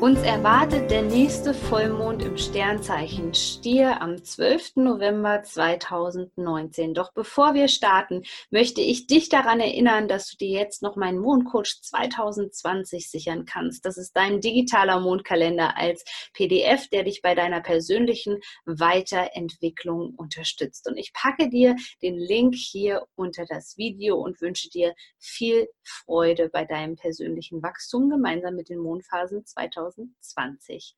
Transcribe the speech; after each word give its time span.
Uns 0.00 0.22
erwartet 0.22 0.92
der 0.92 1.02
nächste 1.02 1.52
Vollmond 1.52 2.22
im 2.22 2.38
Sternzeichen 2.38 3.34
Stier 3.34 4.00
am 4.00 4.22
12. 4.22 4.76
November 4.76 5.42
2019. 5.42 6.94
Doch 6.94 7.12
bevor 7.12 7.54
wir 7.54 7.66
starten, 7.66 8.22
möchte 8.50 8.80
ich 8.80 9.08
dich 9.08 9.28
daran 9.28 9.58
erinnern, 9.58 10.06
dass 10.06 10.30
du 10.30 10.36
dir 10.36 10.50
jetzt 10.50 10.82
noch 10.82 10.94
meinen 10.94 11.18
Mondcoach 11.18 11.82
2020 11.82 13.10
sichern 13.10 13.44
kannst. 13.44 13.84
Das 13.84 13.98
ist 13.98 14.12
dein 14.12 14.40
digitaler 14.40 15.00
Mondkalender 15.00 15.76
als 15.76 16.04
PDF, 16.32 16.88
der 16.90 17.02
dich 17.02 17.20
bei 17.20 17.34
deiner 17.34 17.60
persönlichen 17.60 18.38
Weiterentwicklung 18.66 20.14
unterstützt. 20.14 20.86
Und 20.88 20.96
ich 20.96 21.12
packe 21.12 21.50
dir 21.50 21.74
den 22.02 22.16
Link 22.16 22.54
hier 22.54 23.04
unter 23.16 23.46
das 23.46 23.76
Video 23.76 24.16
und 24.16 24.40
wünsche 24.40 24.70
dir 24.70 24.94
viel 25.18 25.66
Freude 25.82 26.50
bei 26.50 26.64
deinem 26.64 26.94
persönlichen 26.94 27.64
Wachstum 27.64 28.08
gemeinsam 28.08 28.54
mit 28.54 28.68
den 28.68 28.78
Mondphasen 28.78 29.44
2020. 29.44 29.87
2020. 29.90 30.96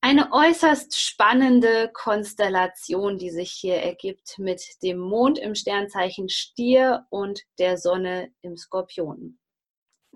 Eine 0.00 0.32
äußerst 0.32 0.96
spannende 1.00 1.90
Konstellation, 1.92 3.18
die 3.18 3.30
sich 3.30 3.50
hier 3.50 3.76
ergibt 3.76 4.38
mit 4.38 4.62
dem 4.82 4.98
Mond 4.98 5.38
im 5.40 5.56
Sternzeichen 5.56 6.28
Stier 6.28 7.06
und 7.10 7.42
der 7.58 7.78
Sonne 7.78 8.32
im 8.40 8.56
Skorpion. 8.56 9.38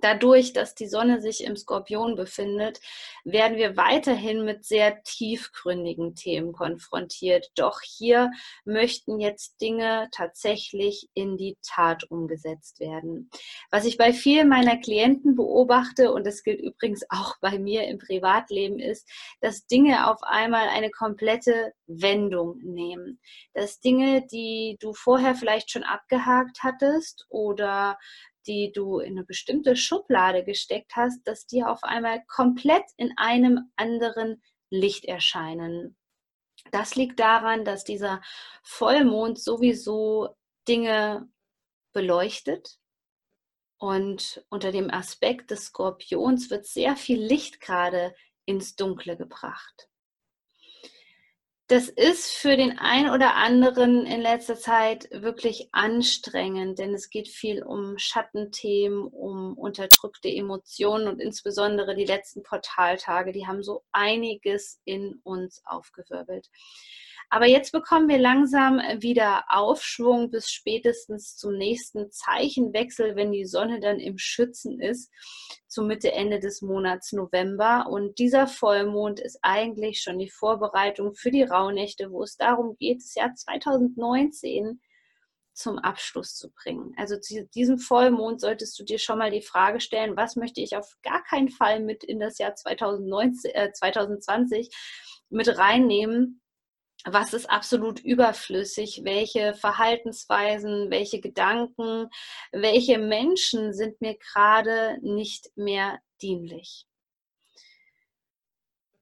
Dadurch, 0.03 0.53
dass 0.53 0.75
die 0.75 0.89
Sonne 0.89 1.20
sich 1.20 1.45
im 1.45 1.56
Skorpion 1.56 2.17
befindet, 2.17 2.81
werden 3.25 3.56
wir 3.56 3.77
weiterhin 3.77 4.45
mit 4.45 4.64
sehr 4.64 5.00
tiefgründigen 5.05 6.17
Themen 6.17 6.53
konfrontiert. 6.53 7.53
Doch 7.55 7.81
hier 7.83 8.33
möchten 8.64 9.20
jetzt 9.20 9.61
Dinge 9.61 10.08
tatsächlich 10.11 11.08
in 11.14 11.36
die 11.36 11.56
Tat 11.62 12.03
umgesetzt 12.11 12.80
werden. 12.80 13.30
Was 13.70 13.84
ich 13.84 13.97
bei 13.97 14.12
vielen 14.12 14.48
meiner 14.48 14.77
Klienten 14.77 15.36
beobachte, 15.36 16.12
und 16.12 16.27
das 16.27 16.42
gilt 16.42 16.61
übrigens 16.61 17.05
auch 17.08 17.36
bei 17.41 17.61
mir 17.61 17.86
im 17.86 17.98
Privatleben, 17.98 18.80
ist, 18.80 19.08
dass 19.41 19.67
Dinge 19.69 20.11
auf 20.11 20.20
einmal 20.25 20.69
eine 20.69 20.91
komplette 20.91 21.75
Wendung 21.86 22.58
nehmen. 22.64 23.20
Dass 23.55 23.78
Dinge, 23.78 24.27
die 24.27 24.78
du 24.80 24.95
vorher 24.95 25.36
vielleicht 25.36 25.70
schon 25.70 25.84
abgehakt 25.84 26.64
hattest 26.64 27.25
oder 27.28 27.98
die 28.46 28.72
du 28.72 28.98
in 28.98 29.12
eine 29.16 29.24
bestimmte 29.24 29.76
Schublade 29.76 30.44
gesteckt 30.44 30.96
hast, 30.96 31.22
dass 31.26 31.46
die 31.46 31.64
auf 31.64 31.82
einmal 31.82 32.22
komplett 32.26 32.84
in 32.96 33.12
einem 33.16 33.70
anderen 33.76 34.42
Licht 34.70 35.04
erscheinen. 35.04 35.96
Das 36.70 36.94
liegt 36.94 37.20
daran, 37.20 37.64
dass 37.64 37.84
dieser 37.84 38.22
Vollmond 38.62 39.38
sowieso 39.38 40.36
Dinge 40.68 41.28
beleuchtet. 41.92 42.78
Und 43.78 44.44
unter 44.48 44.70
dem 44.70 44.90
Aspekt 44.90 45.50
des 45.50 45.66
Skorpions 45.66 46.50
wird 46.50 46.66
sehr 46.66 46.96
viel 46.96 47.20
Licht 47.20 47.60
gerade 47.60 48.14
ins 48.46 48.77
Dunkle 48.77 49.16
gebracht 49.16 49.88
das 51.72 51.88
ist 51.88 52.30
für 52.32 52.54
den 52.58 52.78
einen 52.78 53.08
oder 53.08 53.34
anderen 53.34 54.04
in 54.04 54.20
letzter 54.20 54.56
Zeit 54.56 55.08
wirklich 55.10 55.70
anstrengend, 55.72 56.78
denn 56.78 56.92
es 56.92 57.08
geht 57.08 57.28
viel 57.28 57.62
um 57.62 57.96
Schattenthemen, 57.96 59.05
um 59.05 59.56
unterdrückte 59.56 60.28
Emotionen 60.28 61.08
und 61.08 61.18
insbesondere 61.18 61.94
die 61.94 62.05
letzten 62.05 62.42
Portaltage, 62.42 63.32
die 63.32 63.46
haben 63.46 63.62
so 63.62 63.84
einiges 63.90 64.82
in 64.84 65.20
uns 65.22 65.62
aufgewirbelt. 65.64 66.50
Aber 67.30 67.46
jetzt 67.46 67.72
bekommen 67.72 68.11
wir 68.11 68.18
langsam 68.18 68.78
wieder 68.98 69.44
Aufschwung 69.48 70.30
bis 70.30 70.50
spätestens 70.50 71.38
zum 71.38 71.56
nächsten 71.56 72.11
Zeichenwechsel, 72.11 73.16
wenn 73.16 73.32
die 73.32 73.46
Sonne 73.46 73.80
dann 73.80 73.98
im 73.98 74.18
Schützen 74.18 74.78
ist, 74.78 75.11
zur 75.72 75.84
Mitte, 75.84 76.12
Ende 76.12 76.38
des 76.38 76.60
Monats 76.60 77.12
November. 77.12 77.86
Und 77.88 78.18
dieser 78.18 78.46
Vollmond 78.46 79.20
ist 79.20 79.38
eigentlich 79.40 80.02
schon 80.02 80.18
die 80.18 80.28
Vorbereitung 80.28 81.14
für 81.14 81.30
die 81.30 81.44
Rauhnächte, 81.44 82.10
wo 82.10 82.22
es 82.22 82.36
darum 82.36 82.77
geht, 82.77 82.98
das 82.98 83.14
Jahr 83.14 83.34
2019 83.34 84.82
zum 85.55 85.78
Abschluss 85.78 86.34
zu 86.34 86.50
bringen. 86.50 86.92
Also 86.98 87.18
zu 87.18 87.46
diesem 87.55 87.78
Vollmond 87.78 88.42
solltest 88.42 88.78
du 88.78 88.84
dir 88.84 88.98
schon 88.98 89.18
mal 89.18 89.30
die 89.30 89.40
Frage 89.40 89.80
stellen, 89.80 90.14
was 90.14 90.36
möchte 90.36 90.61
ich 90.61 90.77
auf 90.77 90.98
gar 91.02 91.24
keinen 91.24 91.48
Fall 91.48 91.80
mit 91.80 92.05
in 92.05 92.20
das 92.20 92.36
Jahr 92.36 92.55
2019, 92.55 93.55
äh, 93.55 93.72
2020 93.72 94.68
mit 95.30 95.56
reinnehmen, 95.56 96.42
was 97.05 97.35
ist 97.35 97.51
absolut 97.51 98.01
überflüssig, 98.01 99.02
welche 99.05 99.55
Verhaltensweisen, 99.55 100.90
welche 100.90 101.20
Gedanken, 101.20 102.08
welche 102.52 102.98
Menschen 102.98 103.73
sind 103.73 104.01
mir 104.01 104.17
gerade 104.17 104.98
nicht 105.02 105.51
mehr 105.57 105.98
dienlich. 106.20 106.86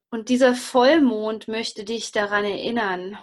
Und 0.09 0.29
dieser 0.29 0.55
Vollmond 0.55 1.47
möchte 1.47 1.85
dich 1.85 2.11
daran 2.11 2.43
erinnern, 2.43 3.17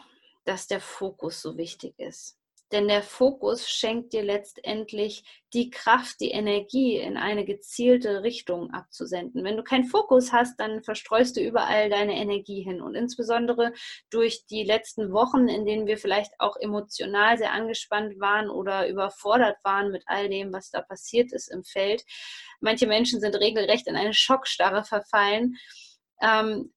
dass 0.45 0.67
der 0.67 0.81
Fokus 0.81 1.43
so 1.43 1.59
wichtig 1.59 1.99
ist. 1.99 2.38
Denn 2.71 2.87
der 2.87 3.03
Fokus 3.03 3.69
schenkt 3.69 4.13
dir 4.13 4.23
letztendlich 4.23 5.25
die 5.55 5.71
Kraft, 5.71 6.21
die 6.21 6.31
Energie 6.31 6.97
in 6.97 7.17
eine 7.17 7.47
gezielte 7.47 8.23
Richtung 8.23 8.71
abzusenden. 8.73 9.43
Wenn 9.43 9.57
du 9.57 9.63
keinen 9.63 9.87
Fokus 9.87 10.33
hast, 10.33 10.61
dann 10.61 10.83
verstreust 10.83 11.37
du 11.37 11.41
überall 11.41 11.89
deine 11.89 12.17
Energie 12.17 12.63
hin. 12.63 12.83
Und 12.83 12.95
insbesondere 12.95 13.73
durch 14.11 14.45
die 14.47 14.65
letzten 14.65 15.13
Wochen, 15.13 15.49
in 15.49 15.65
denen 15.65 15.87
wir 15.87 15.97
vielleicht 15.97 16.33
auch 16.39 16.57
emotional 16.61 17.39
sehr 17.39 17.53
angespannt 17.53 18.21
waren 18.21 18.51
oder 18.51 18.87
überfordert 18.89 19.57
waren 19.65 19.91
mit 19.91 20.03
all 20.07 20.29
dem, 20.29 20.53
was 20.53 20.71
da 20.71 20.83
passiert 20.83 21.33
ist 21.33 21.49
im 21.49 21.65
Feld. 21.65 22.05
Manche 22.61 22.87
Menschen 22.87 23.21
sind 23.21 23.35
regelrecht 23.35 23.87
in 23.87 23.97
eine 23.97 24.13
Schockstarre 24.13 24.85
verfallen. 24.85 25.57
Ähm, 26.21 26.73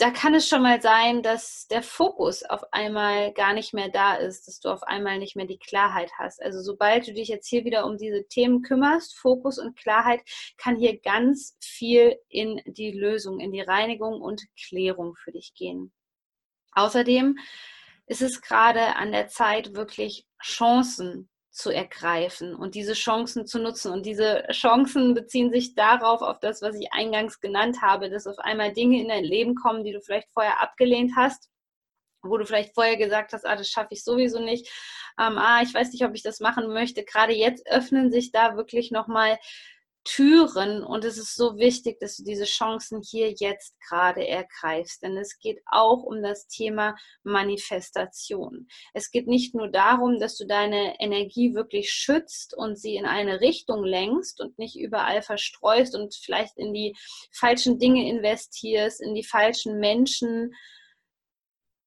da 0.00 0.10
kann 0.10 0.34
es 0.34 0.48
schon 0.48 0.62
mal 0.62 0.80
sein, 0.80 1.22
dass 1.22 1.66
der 1.68 1.82
Fokus 1.82 2.42
auf 2.42 2.62
einmal 2.72 3.34
gar 3.34 3.52
nicht 3.52 3.74
mehr 3.74 3.90
da 3.90 4.14
ist, 4.14 4.48
dass 4.48 4.58
du 4.58 4.70
auf 4.70 4.82
einmal 4.82 5.18
nicht 5.18 5.36
mehr 5.36 5.46
die 5.46 5.58
Klarheit 5.58 6.10
hast. 6.18 6.42
Also 6.42 6.62
sobald 6.62 7.06
du 7.06 7.12
dich 7.12 7.28
jetzt 7.28 7.46
hier 7.48 7.66
wieder 7.66 7.84
um 7.84 7.98
diese 7.98 8.26
Themen 8.26 8.62
kümmerst, 8.62 9.18
Fokus 9.18 9.58
und 9.58 9.76
Klarheit, 9.76 10.22
kann 10.56 10.76
hier 10.76 10.98
ganz 10.98 11.56
viel 11.60 12.16
in 12.28 12.62
die 12.66 12.92
Lösung, 12.92 13.40
in 13.40 13.52
die 13.52 13.60
Reinigung 13.60 14.22
und 14.22 14.42
Klärung 14.58 15.16
für 15.16 15.32
dich 15.32 15.52
gehen. 15.54 15.92
Außerdem 16.72 17.38
ist 18.06 18.22
es 18.22 18.40
gerade 18.40 18.96
an 18.96 19.12
der 19.12 19.28
Zeit, 19.28 19.74
wirklich 19.74 20.26
Chancen 20.42 21.29
zu 21.50 21.70
ergreifen 21.70 22.54
und 22.54 22.74
diese 22.74 22.92
Chancen 22.92 23.46
zu 23.46 23.58
nutzen. 23.58 23.92
Und 23.92 24.06
diese 24.06 24.46
Chancen 24.52 25.14
beziehen 25.14 25.50
sich 25.50 25.74
darauf, 25.74 26.22
auf 26.22 26.38
das, 26.38 26.62
was 26.62 26.76
ich 26.76 26.92
eingangs 26.92 27.40
genannt 27.40 27.82
habe, 27.82 28.08
dass 28.08 28.26
auf 28.26 28.38
einmal 28.38 28.72
Dinge 28.72 29.00
in 29.00 29.08
dein 29.08 29.24
Leben 29.24 29.54
kommen, 29.56 29.84
die 29.84 29.92
du 29.92 30.00
vielleicht 30.00 30.28
vorher 30.32 30.60
abgelehnt 30.60 31.12
hast, 31.16 31.50
wo 32.22 32.36
du 32.36 32.46
vielleicht 32.46 32.74
vorher 32.74 32.96
gesagt 32.96 33.32
hast, 33.32 33.46
ah, 33.46 33.56
das 33.56 33.68
schaffe 33.68 33.88
ich 33.92 34.04
sowieso 34.04 34.40
nicht, 34.40 34.68
ähm, 35.18 35.38
ah, 35.38 35.60
ich 35.62 35.74
weiß 35.74 35.90
nicht, 35.92 36.04
ob 36.04 36.14
ich 36.14 36.22
das 36.22 36.40
machen 36.40 36.68
möchte. 36.68 37.04
Gerade 37.04 37.32
jetzt 37.32 37.66
öffnen 37.66 38.12
sich 38.12 38.30
da 38.30 38.56
wirklich 38.56 38.90
nochmal 38.90 39.38
Türen 40.04 40.82
und 40.82 41.04
es 41.04 41.18
ist 41.18 41.34
so 41.34 41.58
wichtig, 41.58 42.00
dass 42.00 42.16
du 42.16 42.24
diese 42.24 42.44
Chancen 42.44 43.02
hier 43.02 43.32
jetzt 43.38 43.78
gerade 43.86 44.26
ergreifst, 44.26 45.02
denn 45.02 45.16
es 45.16 45.38
geht 45.38 45.60
auch 45.66 46.02
um 46.02 46.22
das 46.22 46.46
Thema 46.46 46.96
Manifestation. 47.22 48.66
Es 48.94 49.10
geht 49.10 49.26
nicht 49.26 49.54
nur 49.54 49.68
darum, 49.68 50.18
dass 50.18 50.36
du 50.36 50.46
deine 50.46 50.98
Energie 51.00 51.54
wirklich 51.54 51.92
schützt 51.92 52.56
und 52.56 52.78
sie 52.78 52.96
in 52.96 53.04
eine 53.04 53.40
Richtung 53.40 53.84
lenkst 53.84 54.40
und 54.40 54.58
nicht 54.58 54.78
überall 54.78 55.20
verstreust 55.22 55.94
und 55.94 56.14
vielleicht 56.14 56.56
in 56.56 56.72
die 56.72 56.96
falschen 57.32 57.78
Dinge 57.78 58.08
investierst, 58.08 59.02
in 59.02 59.14
die 59.14 59.24
falschen 59.24 59.78
Menschen, 59.80 60.54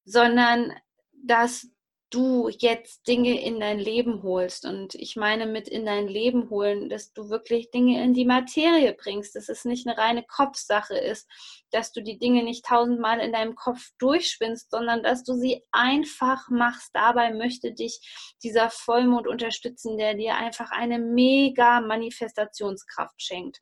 sondern 0.04 0.72
dass 1.12 1.66
du 2.14 2.48
jetzt 2.48 3.08
Dinge 3.08 3.42
in 3.42 3.58
dein 3.58 3.78
Leben 3.78 4.22
holst. 4.22 4.64
Und 4.64 4.94
ich 4.94 5.16
meine 5.16 5.46
mit 5.46 5.68
in 5.68 5.84
dein 5.84 6.06
Leben 6.06 6.48
holen, 6.48 6.88
dass 6.88 7.12
du 7.12 7.28
wirklich 7.28 7.70
Dinge 7.70 8.02
in 8.02 8.14
die 8.14 8.24
Materie 8.24 8.94
bringst, 8.94 9.34
dass 9.34 9.48
es 9.48 9.64
nicht 9.64 9.86
eine 9.86 9.98
reine 9.98 10.22
Kopfsache 10.22 10.96
ist, 10.96 11.28
dass 11.70 11.92
du 11.92 12.02
die 12.02 12.18
Dinge 12.18 12.44
nicht 12.44 12.64
tausendmal 12.64 13.18
in 13.18 13.32
deinem 13.32 13.56
Kopf 13.56 13.90
durchspinnst, 13.98 14.70
sondern 14.70 15.02
dass 15.02 15.24
du 15.24 15.34
sie 15.34 15.64
einfach 15.72 16.48
machst. 16.48 16.90
Dabei 16.92 17.32
möchte 17.32 17.72
dich 17.72 18.00
dieser 18.42 18.70
Vollmond 18.70 19.26
unterstützen, 19.26 19.98
der 19.98 20.14
dir 20.14 20.36
einfach 20.36 20.70
eine 20.70 21.00
mega 21.00 21.80
Manifestationskraft 21.80 23.20
schenkt. 23.20 23.60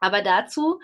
Aber 0.00 0.22
dazu 0.22 0.80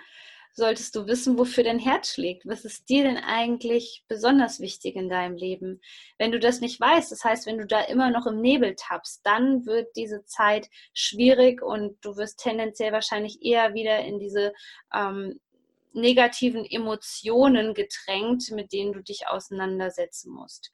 solltest 0.54 0.94
du 0.94 1.06
wissen, 1.06 1.36
wofür 1.36 1.64
dein 1.64 1.78
Herz 1.78 2.14
schlägt. 2.14 2.46
Was 2.46 2.64
ist 2.64 2.88
dir 2.88 3.02
denn 3.02 3.16
eigentlich 3.16 4.04
besonders 4.08 4.60
wichtig 4.60 4.94
in 4.94 5.08
deinem 5.08 5.36
Leben? 5.36 5.80
Wenn 6.16 6.32
du 6.32 6.38
das 6.38 6.60
nicht 6.60 6.80
weißt, 6.80 7.10
das 7.10 7.24
heißt, 7.24 7.46
wenn 7.46 7.58
du 7.58 7.66
da 7.66 7.80
immer 7.80 8.10
noch 8.10 8.26
im 8.26 8.40
Nebel 8.40 8.74
tappst, 8.76 9.20
dann 9.24 9.66
wird 9.66 9.88
diese 9.96 10.24
Zeit 10.24 10.70
schwierig 10.92 11.60
und 11.60 11.96
du 12.02 12.16
wirst 12.16 12.38
tendenziell 12.38 12.92
wahrscheinlich 12.92 13.42
eher 13.42 13.74
wieder 13.74 14.00
in 14.00 14.18
diese 14.20 14.52
ähm, 14.94 15.40
negativen 15.92 16.64
Emotionen 16.64 17.74
gedrängt, 17.74 18.50
mit 18.50 18.72
denen 18.72 18.92
du 18.92 19.02
dich 19.02 19.28
auseinandersetzen 19.28 20.32
musst. 20.32 20.72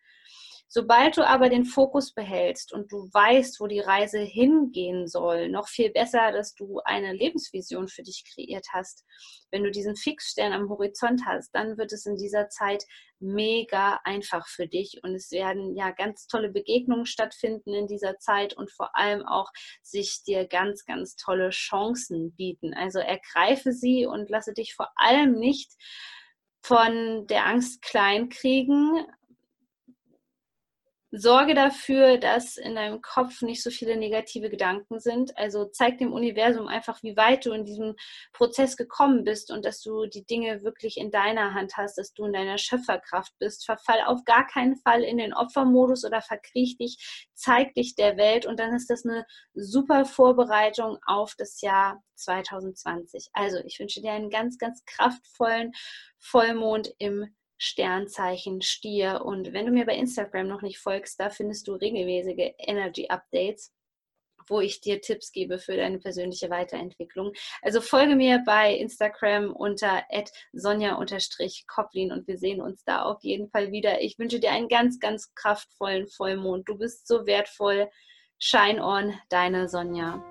Sobald 0.73 1.17
du 1.17 1.27
aber 1.27 1.49
den 1.49 1.65
Fokus 1.65 2.13
behältst 2.15 2.73
und 2.73 2.93
du 2.93 3.11
weißt, 3.13 3.59
wo 3.59 3.67
die 3.67 3.81
Reise 3.81 4.21
hingehen 4.21 5.09
soll, 5.09 5.49
noch 5.49 5.67
viel 5.67 5.91
besser, 5.91 6.31
dass 6.31 6.55
du 6.55 6.79
eine 6.85 7.13
Lebensvision 7.13 7.89
für 7.89 8.05
dich 8.05 8.23
kreiert 8.33 8.69
hast. 8.73 9.05
Wenn 9.51 9.65
du 9.65 9.73
diesen 9.73 9.97
Fixstern 9.97 10.53
am 10.53 10.69
Horizont 10.69 11.23
hast, 11.27 11.53
dann 11.57 11.77
wird 11.77 11.93
es 11.93 12.07
in 12.07 12.15
dieser 12.15 12.51
Zeit 12.51 12.85
mega 13.19 13.99
einfach 14.05 14.47
für 14.47 14.69
dich 14.69 15.01
und 15.03 15.17
es 15.17 15.33
werden 15.33 15.75
ja 15.75 15.91
ganz 15.91 16.29
tolle 16.29 16.51
Begegnungen 16.51 17.05
stattfinden 17.05 17.75
in 17.75 17.89
dieser 17.89 18.19
Zeit 18.19 18.57
und 18.57 18.71
vor 18.71 18.97
allem 18.97 19.27
auch 19.27 19.51
sich 19.83 20.23
dir 20.25 20.47
ganz, 20.47 20.85
ganz 20.85 21.17
tolle 21.17 21.51
Chancen 21.51 22.33
bieten. 22.37 22.75
Also 22.75 23.01
ergreife 23.01 23.73
sie 23.73 24.07
und 24.07 24.31
lasse 24.31 24.55
dich 24.55 24.75
vor 24.77 24.93
allem 24.95 25.33
nicht 25.33 25.73
von 26.63 27.27
der 27.27 27.47
Angst 27.47 27.83
kleinkriegen, 27.83 29.05
Sorge 31.13 31.55
dafür, 31.55 32.19
dass 32.19 32.57
in 32.57 32.77
deinem 32.77 33.03
Kopf 33.03 33.43
nicht 33.43 33.63
so 33.63 33.71
viele 33.71 33.97
negative 33.97 34.49
Gedanken 34.49 35.01
sind. 35.01 35.37
Also 35.37 35.65
zeig 35.65 35.99
dem 35.99 36.13
Universum 36.13 36.69
einfach, 36.69 37.03
wie 37.03 37.17
weit 37.17 37.47
du 37.47 37.53
in 37.53 37.65
diesem 37.65 37.97
Prozess 38.33 38.77
gekommen 38.77 39.25
bist 39.25 39.51
und 39.51 39.65
dass 39.65 39.81
du 39.81 40.07
die 40.07 40.25
Dinge 40.25 40.63
wirklich 40.63 40.99
in 40.99 41.11
deiner 41.11 41.53
Hand 41.55 41.77
hast, 41.77 41.99
dass 41.99 42.13
du 42.13 42.27
in 42.27 42.33
deiner 42.33 42.59
Schöpferkraft 42.59 43.33
bist. 43.41 43.65
Verfall 43.67 44.03
auf 44.07 44.25
gar 44.25 44.47
keinen 44.47 44.77
Fall 44.77 45.03
in 45.03 45.19
den 45.19 45.35
Opfermodus 45.35 46.05
oder 46.05 46.23
verkriech 46.23 46.77
dich, 46.77 47.29
zeig 47.35 47.75
dich 47.75 47.97
der 47.97 48.17
Welt 48.17 48.47
und 48.47 48.61
dann 48.61 48.75
ist 48.75 48.89
das 48.89 49.05
eine 49.05 49.27
super 49.55 50.05
Vorbereitung 50.05 50.99
auf 51.07 51.35
das 51.37 51.61
Jahr 51.61 52.03
2020. 52.15 53.31
Also 53.33 53.59
ich 53.65 53.81
wünsche 53.81 54.01
dir 54.01 54.13
einen 54.13 54.31
ganz, 54.31 54.59
ganz 54.59 54.85
kraftvollen 54.85 55.73
Vollmond 56.19 56.93
im 56.99 57.35
Sternzeichen 57.63 58.63
Stier. 58.63 59.23
Und 59.25 59.53
wenn 59.53 59.67
du 59.67 59.73
mir 59.73 59.85
bei 59.85 59.95
Instagram 59.95 60.49
noch 60.49 60.63
nicht 60.63 60.79
folgst, 60.79 61.21
da 61.21 61.29
findest 61.29 61.69
du 61.69 61.75
regelmäßige 61.75 62.55
Energy 62.59 63.09
Updates 63.09 63.73
wo 64.49 64.61
ich 64.61 64.81
dir 64.81 65.01
Tipps 65.01 65.33
gebe 65.33 65.59
für 65.59 65.77
deine 65.77 65.99
persönliche 65.99 66.51
Weiterentwicklung. 66.51 67.33
Also 67.63 67.81
folge 67.81 68.17
mir 68.17 68.43
bei 68.45 68.75
Instagram 68.75 69.53
unter 69.53 70.03
sonja-koplin 70.53 72.11
und 72.13 72.27
wir 72.27 72.37
sehen 72.37 72.61
uns 72.61 72.83
da 72.85 73.03
auf 73.03 73.23
jeden 73.23 73.49
Fall 73.49 73.71
wieder. 73.71 74.03
Ich 74.03 74.19
wünsche 74.19 74.41
dir 74.41 74.51
einen 74.51 74.69
ganz, 74.69 74.99
ganz 74.99 75.33
kraftvollen 75.35 76.09
Vollmond. 76.09 76.69
Du 76.69 76.77
bist 76.77 77.07
so 77.07 77.27
wertvoll. 77.27 77.89
Shine 78.39 78.83
on, 78.83 79.15
deine 79.29 79.69
Sonja. 79.69 80.25